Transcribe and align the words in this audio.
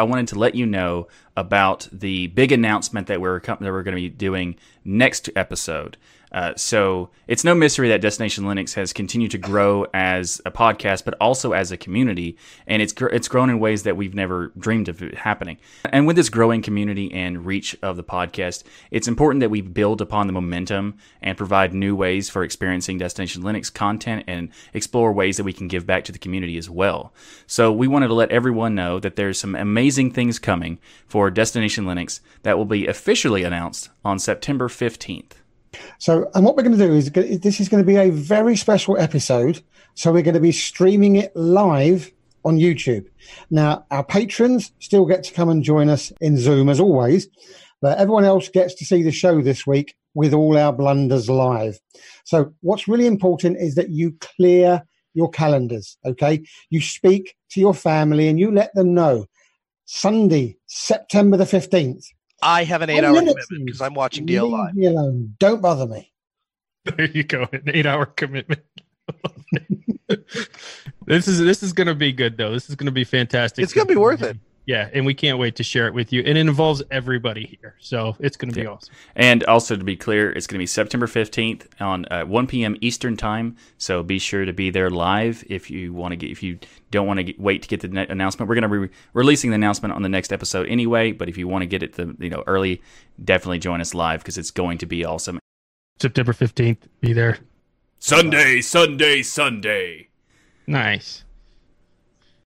I 0.00 0.04
wanted 0.04 0.28
to 0.28 0.38
let 0.38 0.54
you 0.54 0.64
know 0.64 1.08
about 1.38 1.88
the 1.92 2.26
big 2.26 2.50
announcement 2.50 3.06
that 3.06 3.20
we're 3.20 3.38
that 3.38 3.60
we're 3.60 3.84
going 3.84 3.96
to 3.96 4.02
be 4.02 4.08
doing 4.08 4.56
next 4.84 5.30
episode. 5.36 5.96
Uh, 6.30 6.54
so 6.56 7.08
it's 7.26 7.44
no 7.44 7.54
mystery 7.54 7.88
that 7.88 8.00
Destination 8.00 8.44
Linux 8.44 8.74
has 8.74 8.92
continued 8.92 9.30
to 9.30 9.38
grow 9.38 9.86
as 9.94 10.40
a 10.44 10.50
podcast, 10.50 11.04
but 11.04 11.14
also 11.20 11.52
as 11.52 11.72
a 11.72 11.76
community, 11.76 12.36
and 12.66 12.82
it's 12.82 12.92
gr- 12.92 13.06
it's 13.06 13.28
grown 13.28 13.50
in 13.50 13.58
ways 13.58 13.84
that 13.84 13.96
we've 13.96 14.14
never 14.14 14.52
dreamed 14.58 14.88
of 14.88 15.00
happening. 15.00 15.56
And 15.86 16.06
with 16.06 16.16
this 16.16 16.28
growing 16.28 16.60
community 16.60 17.12
and 17.12 17.46
reach 17.46 17.76
of 17.82 17.96
the 17.96 18.04
podcast, 18.04 18.64
it's 18.90 19.08
important 19.08 19.40
that 19.40 19.50
we 19.50 19.60
build 19.60 20.00
upon 20.00 20.26
the 20.26 20.32
momentum 20.32 20.98
and 21.22 21.38
provide 21.38 21.72
new 21.72 21.96
ways 21.96 22.28
for 22.28 22.42
experiencing 22.42 22.98
Destination 22.98 23.42
Linux 23.42 23.72
content 23.72 24.24
and 24.26 24.50
explore 24.74 25.12
ways 25.12 25.38
that 25.38 25.44
we 25.44 25.52
can 25.52 25.68
give 25.68 25.86
back 25.86 26.04
to 26.04 26.12
the 26.12 26.18
community 26.18 26.58
as 26.58 26.68
well. 26.68 27.12
So 27.46 27.72
we 27.72 27.88
wanted 27.88 28.08
to 28.08 28.14
let 28.14 28.30
everyone 28.30 28.74
know 28.74 29.00
that 29.00 29.16
there's 29.16 29.38
some 29.38 29.54
amazing 29.54 30.10
things 30.12 30.38
coming 30.38 30.78
for 31.06 31.27
Destination 31.30 31.84
Linux 31.84 32.20
that 32.42 32.56
will 32.56 32.64
be 32.64 32.86
officially 32.86 33.42
announced 33.42 33.90
on 34.04 34.18
September 34.18 34.68
15th. 34.68 35.32
So, 35.98 36.30
and 36.34 36.44
what 36.44 36.56
we're 36.56 36.62
going 36.62 36.78
to 36.78 36.86
do 36.86 36.94
is 36.94 37.10
this 37.40 37.60
is 37.60 37.68
going 37.68 37.82
to 37.82 37.86
be 37.86 37.96
a 37.96 38.10
very 38.10 38.56
special 38.56 38.98
episode. 38.98 39.62
So, 39.94 40.12
we're 40.12 40.22
going 40.22 40.34
to 40.34 40.40
be 40.40 40.52
streaming 40.52 41.16
it 41.16 41.34
live 41.36 42.10
on 42.44 42.58
YouTube. 42.58 43.06
Now, 43.50 43.84
our 43.90 44.04
patrons 44.04 44.72
still 44.78 45.04
get 45.04 45.24
to 45.24 45.34
come 45.34 45.48
and 45.48 45.62
join 45.62 45.88
us 45.88 46.12
in 46.20 46.38
Zoom 46.38 46.68
as 46.68 46.80
always, 46.80 47.28
but 47.80 47.98
everyone 47.98 48.24
else 48.24 48.48
gets 48.48 48.74
to 48.76 48.84
see 48.84 49.02
the 49.02 49.12
show 49.12 49.42
this 49.42 49.66
week 49.66 49.94
with 50.14 50.32
all 50.32 50.56
our 50.56 50.72
blunders 50.72 51.28
live. 51.28 51.78
So, 52.24 52.54
what's 52.60 52.88
really 52.88 53.06
important 53.06 53.58
is 53.58 53.74
that 53.74 53.90
you 53.90 54.16
clear 54.20 54.82
your 55.14 55.30
calendars, 55.30 55.98
okay? 56.04 56.42
You 56.70 56.80
speak 56.80 57.34
to 57.50 57.60
your 57.60 57.74
family 57.74 58.28
and 58.28 58.38
you 58.38 58.52
let 58.52 58.72
them 58.74 58.94
know 58.94 59.26
Sunday, 59.90 60.58
September 60.66 61.38
the 61.38 61.44
15th, 61.44 62.04
I 62.42 62.64
have 62.64 62.82
an 62.82 62.90
eight 62.90 63.02
hour 63.02 63.14
commitment 63.14 63.64
because 63.64 63.80
I'm 63.80 63.94
watching 63.94 64.26
DL 64.26 64.42
Leave 64.42 64.52
Live. 64.52 64.74
me 64.74 64.84
alone. 64.84 65.34
Don't 65.38 65.62
bother 65.62 65.86
me. 65.86 66.12
There 66.84 67.06
you 67.06 67.24
go. 67.24 67.48
An 67.52 67.62
eight 67.68 67.86
hour 67.86 68.04
commitment. 68.04 68.60
this 71.06 71.26
is 71.26 71.38
this 71.38 71.62
is 71.62 71.72
gonna 71.72 71.94
be 71.94 72.12
good 72.12 72.36
though. 72.36 72.52
This 72.52 72.68
is 72.68 72.76
gonna 72.76 72.90
be 72.92 73.04
fantastic. 73.04 73.62
It's 73.62 73.72
gonna 73.72 73.86
be 73.86 73.96
worth 73.96 74.22
it. 74.22 74.36
Yeah, 74.68 74.90
and 74.92 75.06
we 75.06 75.14
can't 75.14 75.38
wait 75.38 75.56
to 75.56 75.62
share 75.62 75.86
it 75.86 75.94
with 75.94 76.12
you. 76.12 76.20
And 76.20 76.36
it 76.36 76.42
involves 76.42 76.82
everybody 76.90 77.56
here, 77.58 77.74
so 77.78 78.14
it's 78.20 78.36
going 78.36 78.50
to 78.50 78.54
be 78.54 78.64
Yeah. 78.64 78.72
awesome. 78.72 78.94
And 79.16 79.42
also 79.44 79.76
to 79.76 79.82
be 79.82 79.96
clear, 79.96 80.30
it's 80.30 80.46
going 80.46 80.56
to 80.58 80.62
be 80.62 80.66
September 80.66 81.06
15th 81.06 81.68
on 81.80 82.04
uh, 82.10 82.26
1 82.26 82.46
p.m. 82.48 82.76
Eastern 82.82 83.16
time. 83.16 83.56
So 83.78 84.02
be 84.02 84.18
sure 84.18 84.44
to 84.44 84.52
be 84.52 84.68
there 84.68 84.90
live 84.90 85.42
if 85.48 85.70
you 85.70 85.94
want 85.94 86.12
to 86.12 86.16
get 86.16 86.30
if 86.30 86.42
you 86.42 86.58
don't 86.90 87.06
want 87.06 87.18
to 87.26 87.32
wait 87.38 87.62
to 87.62 87.68
get 87.68 87.80
the 87.80 88.10
announcement. 88.12 88.46
We're 88.46 88.56
going 88.60 88.70
to 88.70 88.88
be 88.88 88.94
releasing 89.14 89.48
the 89.52 89.54
announcement 89.54 89.94
on 89.94 90.02
the 90.02 90.08
next 90.10 90.34
episode 90.34 90.68
anyway. 90.68 91.12
But 91.12 91.30
if 91.30 91.38
you 91.38 91.48
want 91.48 91.62
to 91.62 91.66
get 91.66 91.82
it 91.82 91.94
the 91.94 92.14
you 92.18 92.28
know 92.28 92.44
early, 92.46 92.82
definitely 93.24 93.60
join 93.60 93.80
us 93.80 93.94
live 93.94 94.20
because 94.20 94.36
it's 94.36 94.50
going 94.50 94.76
to 94.78 94.86
be 94.86 95.02
awesome. 95.02 95.38
September 95.98 96.34
fifteenth, 96.34 96.86
be 97.00 97.14
there. 97.14 97.38
Sunday, 98.00 98.60
Sunday, 98.60 99.22
Sunday. 99.22 100.08
Nice. 100.66 101.24